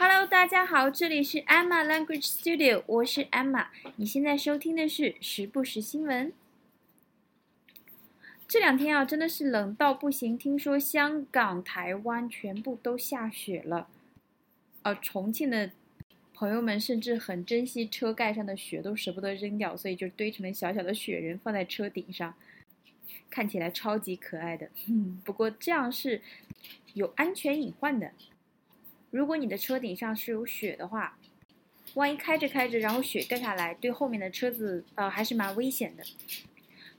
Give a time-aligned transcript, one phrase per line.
[0.00, 3.66] Hello，大家好，这里是 Emma Language Studio，我是 Emma。
[3.96, 6.32] 你现在收听的是时不时新闻。
[8.46, 13.88] 这两天啊，真的是冷到不行，听说香港、台湾全部都下雪了。
[14.82, 15.72] 呃，重庆的
[16.32, 22.32] 朋友们甚至很珍惜车盖上的雪，都舍不得扔掉，所以就堆成了小小的雪人放在车顶上，
[23.28, 24.70] 看起来超级可爱的。
[25.24, 26.22] 不过这样是
[26.94, 28.12] 有安全隐患的。
[29.10, 31.16] 如果你的车顶上是有雪的话，
[31.94, 36.04] 万一开着开着，然后雪掉下来，对后面的车子呃还是蛮危险的。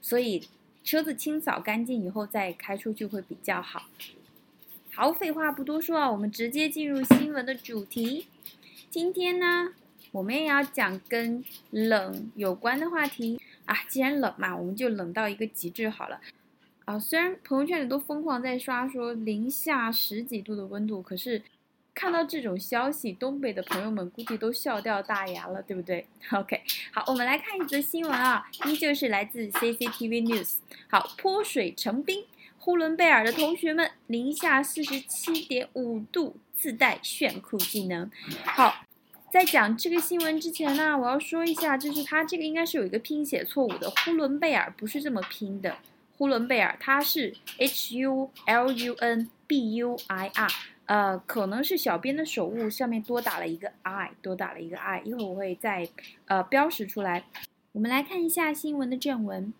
[0.00, 0.48] 所以
[0.82, 3.84] 车子清扫干净以后再开出去会比较好。
[4.92, 8.26] 好，废话不多说啊，我们直接进入新闻的主题。
[8.90, 9.72] 今天呢，
[10.10, 13.76] 我们也要讲跟冷有关的话题啊。
[13.88, 16.20] 既然冷嘛，我们就冷到一个极致好了。
[16.86, 21.40] 啊，虽然朋友圈里都疯狂在刷说零下十几度的温度，可是。
[21.94, 30.58] 看到这种消息，东北的朋友们估计都笑掉大牙了，对不对？OK，好，我们来看一则新闻啊，依旧是来自 CCTV News。
[30.88, 32.24] 好，泼水成冰，
[32.58, 38.10] 呼伦贝尔的同学们零下四十七点五度，自带炫酷技能。
[38.44, 38.86] 好，
[39.30, 45.76] 在讲这个新闻之前呢，我要说一下，就是它这个应该是有一个拼写错误的，呼伦贝尔不是这么拼的，
[46.16, 50.48] 呼伦贝尔它是 H U L U N B U I R。
[50.89, 55.87] 呃，可能是小编的手误，上面多打了一个 i，多打了一个 i，一会儿我会再
[56.25, 57.23] 呃标识出来。
[57.71, 59.53] 我们来看一下新闻的正文。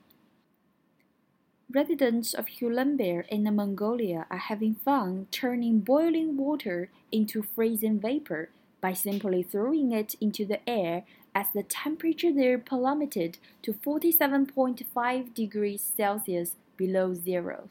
[1.72, 8.94] Residents of Ulaanbaatar in Mongolia are having fun turning boiling water into freezing vapor by
[8.94, 16.56] simply throwing it into the air as the temperature there plummeted to 47.5 degrees Celsius
[16.78, 17.68] below zero.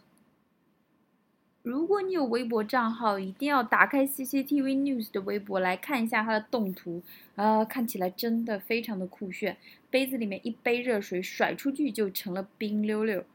[1.61, 7.03] 如果你有微博账号，一定要打开 CCTV News 的微博来看一下它的动图，
[7.35, 9.57] 呃，看起来真的非常的酷炫。
[9.89, 13.25] 杯子里面一杯热水甩出去就成了冰溜溜。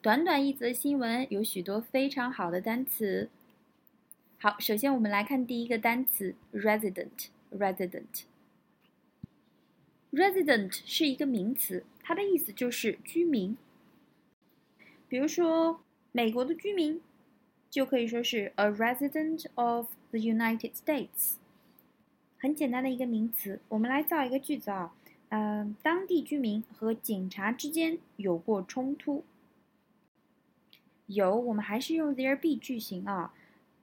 [0.00, 3.28] 短短一则新闻，有许多非常好的单词。
[4.38, 8.24] 好，首先我们来看第一个单词 resident，resident。
[10.10, 13.56] resident 是一个名词，它的意思就是居民。
[15.06, 15.82] 比如说
[16.12, 17.00] 美国的居民。
[17.70, 21.34] 就可以说是 a resident of the United States，
[22.36, 23.60] 很简单的一个名词。
[23.68, 24.92] 我们来造一个句子啊，
[25.28, 29.22] 嗯，当地居民和警察之间有过冲突。
[31.06, 33.32] 有，我们还是用 there be 句型啊。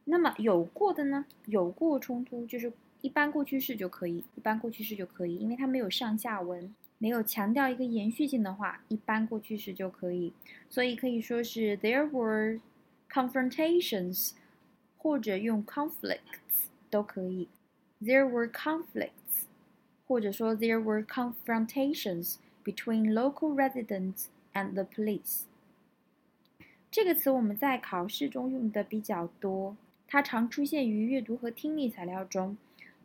[0.04, 1.26] 那么有过的呢？
[1.46, 10.34] 有过冲突就是一般过去式就可以，一般过去式就可以，因为它没有上下文，没有强调一个延续性的话，一般过去式就可以。
[10.70, 12.60] 所以可以说是 there were。
[13.10, 14.32] confrontations，
[14.98, 17.48] 或者用 conflicts 都可以。
[18.02, 19.46] There were conflicts，
[20.06, 22.36] 或者说 there were confrontations
[22.66, 25.44] between local residents and the police。
[26.92, 32.58] 这个词我们在考试中用的比较多，它常出现于阅读和听力材料中。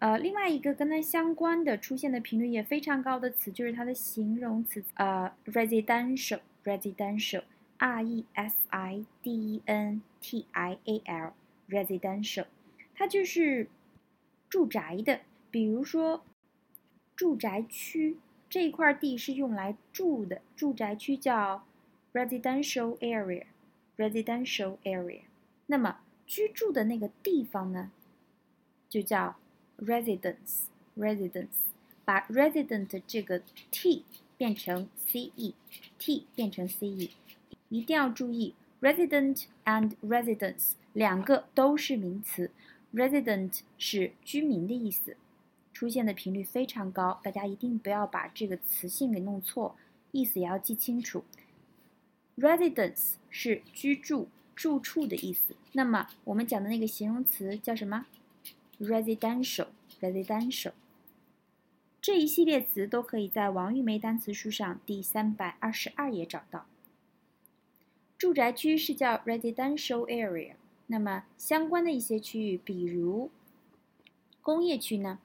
[0.03, 7.45] 呃，另外一个跟它相关的出现的频率也非常高的词，就是它的形容词，呃，residential，residential。
[7.79, 12.47] R E S I D E N T I A L，residential，
[12.97, 13.69] 它就是
[14.49, 15.21] 住宅的。
[15.53, 16.25] 比如说，
[17.15, 18.17] 住宅区
[18.51, 21.65] 这一块地是用来住的，住宅区叫
[22.13, 25.21] residential area，residential area。
[25.67, 27.93] 那么居住的那个地方呢，
[28.89, 29.37] 就叫
[29.85, 31.49] residence，residence。
[32.05, 34.05] 把 resident 这个 t
[34.37, 37.11] 变成 c e，t 变成 c e。
[37.69, 42.51] 一定要注意，resident and residence 两个都是名词
[42.93, 45.17] ，resident 是居民的意思，
[45.73, 49.77] 出现的频率非常高，大家一定不要把这个词性给弄错，
[50.11, 51.23] 意思也要记清楚。
[52.37, 58.07] residence 是居住、住处的意思，那么我们讲的那个形容词叫什么
[58.83, 60.73] ？residential，residential。
[62.01, 66.67] 这一系列词都可以在王玉梅单词书上第三百二十二页找到。
[68.19, 70.55] 住宅区是叫 residential area，
[70.89, 73.31] 那么相关的一些区域，比如
[74.41, 75.21] 工业区呢？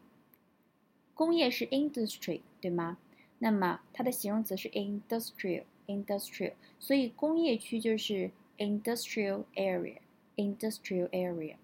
[1.15, 2.99] 工业是 industry，对吗？
[3.39, 8.29] 那么它的形容词是 industrial，industrial，所以工业区就是
[8.59, 11.55] industrial area，industrial area。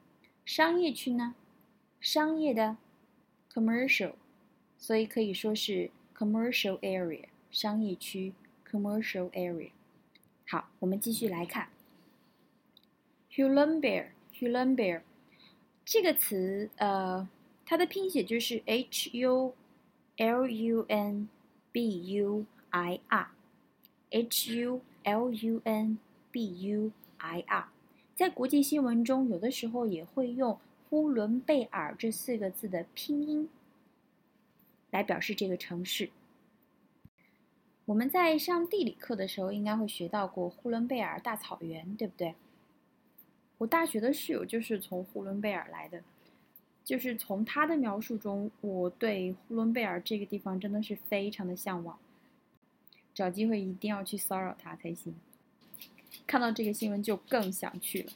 [0.44, 1.36] 商业区呢？
[2.04, 2.76] 商业的
[3.50, 4.12] commercial，
[4.78, 8.34] 所以可以说是 commercial area，商业区
[8.70, 9.70] commercial area。
[10.46, 11.70] 好，我们继续来看
[13.30, 14.84] h u l a n b e a r h u l a n b
[14.84, 15.04] e a r
[15.86, 17.26] 这个词，呃，
[17.66, 19.54] 它的拼写就是 H U
[20.18, 21.30] L U N
[21.72, 25.98] B U I R，H U L U N
[26.30, 27.70] B U I R。
[28.14, 30.60] 在国际新闻中，有的时候也会用
[30.94, 33.50] 呼伦贝尔这四个字的拼音
[34.92, 36.12] 来表示这个城市。
[37.86, 42.36] 我们在上地理课的时候，应该会学到过呼伦贝尔大草原，对不对？
[43.58, 46.04] 我大学的室友就是从呼伦贝尔来的，
[46.86, 51.98] 就是从他的描述中，我对呼伦贝尔这个地方真的是非常的向往，
[53.16, 55.16] 找机会一定要去骚扰他才行。
[56.28, 58.14] 看到这个新闻就更想去了。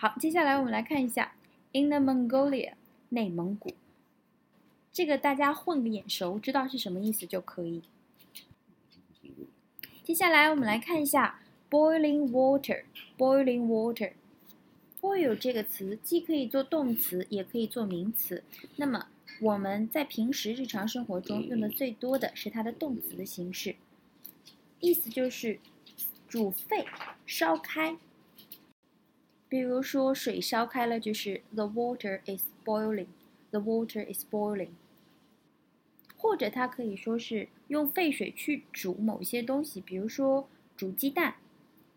[0.00, 1.34] 好，接下来我们来看一下
[1.74, 2.72] Inner Mongolia
[3.10, 3.74] 内蒙古，
[4.90, 7.82] 这个大家混个眼熟，知道是什么意思就可以。
[10.02, 14.12] 接下来我们来看一下 boiling water，boiling water。
[15.02, 18.42] boil 这个词既可以做动词，也可以做名词。
[18.76, 19.08] 那么
[19.42, 23.76] 我们在平时日常生活中用的最多的是它的动词的形式，
[24.80, 25.60] 意思就是
[26.26, 26.86] 煮沸、
[27.26, 27.98] 烧开。
[29.50, 34.70] 比如说水烧开了，就是 the water is boiling，the water is boiling。
[36.16, 41.34] 或者它可以说是用沸水去煮某些东西，比如说煮鸡蛋，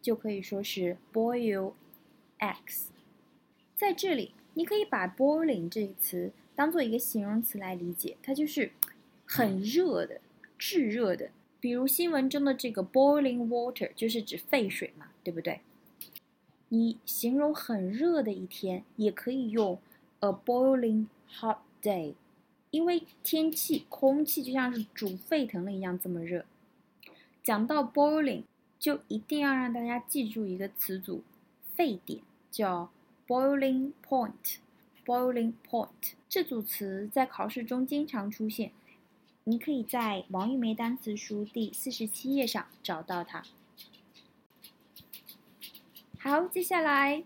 [0.02, 1.74] 就可以说是 boil
[2.40, 2.88] eggs。
[3.76, 8.72] 在这里，你可以把 boiling 这个词当做一个形容词来理解，它就是
[9.26, 10.22] 很热的、
[10.58, 11.30] 炙热的。
[11.60, 15.62] 比如新闻中的这个 boiling water 就是指沸水嘛，对不对？
[16.74, 19.78] 你形容很热的一天，也可以用
[20.22, 22.16] a boiling hot day。
[22.72, 26.46] 因为天气、空气就像是煮沸腾了一样这么热。
[27.44, 28.42] 讲到 boiling，
[28.80, 31.22] 就一定要让大家记住一个词组，
[31.76, 32.90] 沸点叫
[33.28, 34.56] boiling point。
[35.06, 38.72] boiling point 这组词在考试中经常出现，
[39.44, 43.44] 你可以在王玉梅单词书第四十七页上找到它。
[46.24, 47.22] 好，接下来，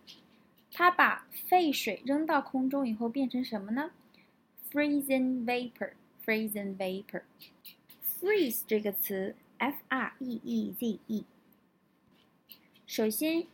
[0.73, 3.91] 它把沸水扔到空中以后变成什么呢
[4.71, 5.91] ？Freezing vapor,
[6.25, 7.21] freezing vapor.
[8.19, 11.25] Freeze 这个词，f r e e z e。
[12.88, 13.45] 首先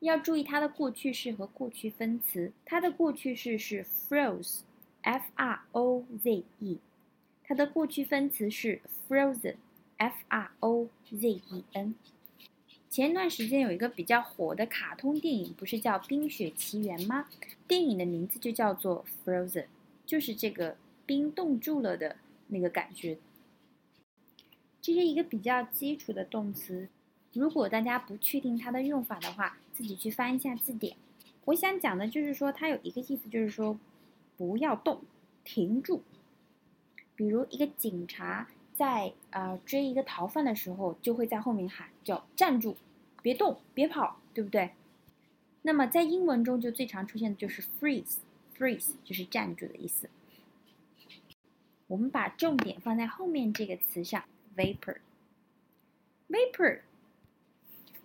[0.00, 2.52] 要注意它的过去式和过去分词。
[2.64, 4.62] 它的过去式是 froze,
[5.02, 6.80] f r o z e。
[7.44, 9.54] 它的过去分词是 frozen,
[9.98, 11.94] f r o z e n。
[12.90, 17.28] 前段时间有一个比较火的卡通电影，不是叫《冰雪奇缘》吗？
[17.68, 19.66] 电影的名字就叫做 Frozen。
[20.04, 20.76] 就是这个
[21.06, 22.16] 冰冻住了的
[22.48, 23.16] 那个感觉，
[24.82, 26.88] 这是一个比较基础的动词。
[27.32, 30.96] 如果大家不确定它的用法的话，自己去翻一下字典。
[31.44, 33.78] 我想讲的就是说，它有一个意思，就是说
[34.36, 35.00] 不要动，
[35.44, 36.02] 停住。
[37.14, 38.48] 比如一个警察
[38.80, 42.78] 在呃追一个逃犯的时候，就会在后面喊叫站住，
[43.20, 44.70] 别动，别跑，对不对？
[45.60, 48.20] 那么在英文中就最常出现的就是 freeze。
[48.56, 50.08] freeze 就是站住的意思。
[51.88, 54.24] 我们把重点放在后面这个词上
[54.56, 54.96] ，vapor。
[56.30, 56.80] vapor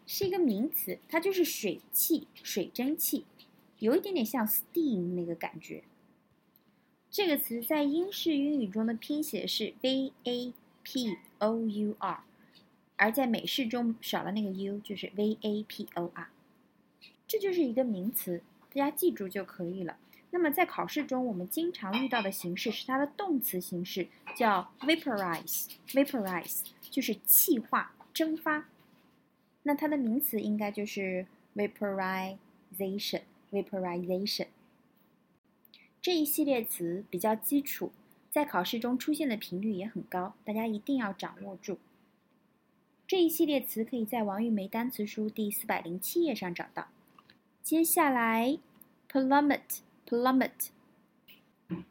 [0.05, 3.23] 是一个名词，它就是水汽、水蒸气，
[3.79, 5.85] 有一点点像 steam 那个感觉。
[7.09, 10.53] 这个词在英式英语中的拼写是 v a
[10.85, 12.23] p o u r，
[12.95, 16.29] 而在美式中少了那个 u，就是 v a p o r。
[17.27, 19.97] 这就是一个名词，大家记住就可以了。
[20.29, 25.67] 那么在考试中，我们经常遇到的形式是它的动词形式，叫 vaporize。
[25.87, 28.69] vaporize 就是气化、蒸发。
[29.63, 31.25] 那它的名词应该就是
[31.55, 33.21] vaporization。
[33.51, 34.47] vaporization
[36.01, 37.91] 这一系列词比较基础，
[38.35, 41.79] 在考试中出现的频率也很高，大家一定要掌握住。
[43.07, 46.89] 这一系列词可以在王玉梅单词书第四百零七页上找到。
[47.63, 48.57] 接下来
[49.09, 49.61] ，plummet。
[50.05, 50.51] plummet，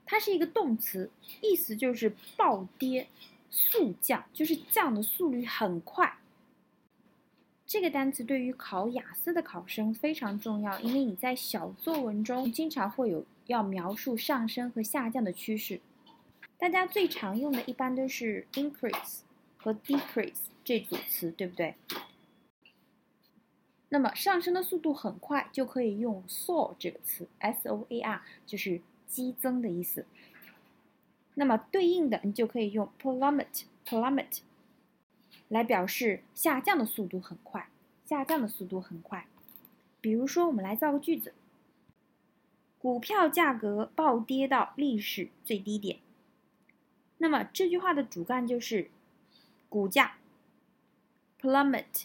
[0.04, 1.10] 它是一个动词，
[1.40, 3.08] 意思就是暴跌、
[3.50, 6.18] 速降，就是降的速率很快。
[7.66, 15.80] 这个单词对于考雅思的考生非常重要，因为你在小作文中经常会有要描述上升和下降的趋势。
[16.58, 19.20] 大家最常用的一般都是 increase
[19.58, 21.74] 和 decrease 这组词，对不对？
[23.90, 30.06] 那么上升的速度很快，就可以用 soar 这个词，s o a r 就是激增的意思。
[31.34, 34.40] 那么对应的，你就可以用 plummet，plummet
[35.48, 37.68] 来表示下降的速度很快，
[38.04, 39.26] 下降的速度很快。
[40.00, 41.34] 比如说，我们来造个句子
[42.78, 45.98] 股票价格暴跌到历史最低点。
[47.18, 48.90] 那么这句话的主干就是
[49.68, 50.16] 股价
[51.40, 52.04] plummet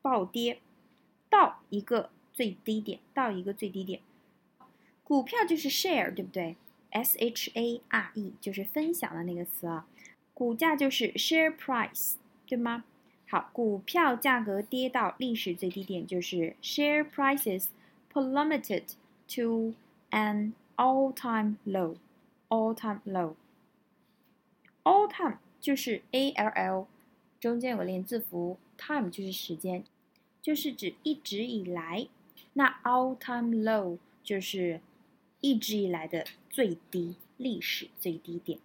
[0.00, 0.60] 暴跌
[1.28, 4.00] 到一个最低点，到一个最低点。
[5.02, 6.56] 股票就是 share，对不对
[6.90, 9.86] ？S H A R E 就是分享的那个词啊。
[10.34, 12.14] 股价就是 share price，
[12.46, 12.84] 对吗？
[13.28, 17.66] 好，股票价格跌到历史最低点，就是 share prices
[18.12, 18.84] plummeted
[19.28, 19.74] to
[20.10, 23.34] an all-time low，all-time low。
[24.88, 26.86] All-time 就是 A L L，
[27.38, 29.84] 中间有个连字符，time 就是时间，
[30.40, 32.08] 就是指一直以来。
[32.54, 34.80] 那 all-time low 就是
[35.42, 38.58] 一直以来的最低，历史最低点。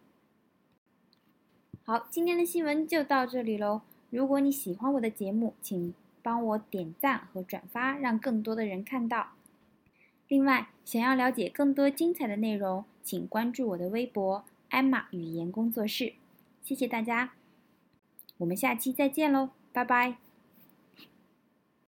[1.83, 3.81] 好，今天的新闻就到这里喽。
[4.09, 9.31] 如果你喜欢我的节目，请帮我点赞和转发，让更多的人看到。
[10.29, 16.13] 另外，想要了解更多精彩的内容，请关注我的微博“艾玛语言工作室”。
[16.63, 17.33] 谢谢大家，
[18.37, 20.22] 我们下期再见喽，拜拜。